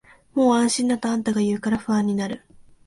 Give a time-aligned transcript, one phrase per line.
[0.33, 2.43] もう安心だとあんたが言うから不安になる